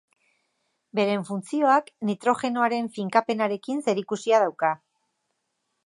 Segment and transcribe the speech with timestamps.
[0.99, 4.77] Beren funtzioak nitrogenoaren finkapenarekin zerikusia dauka.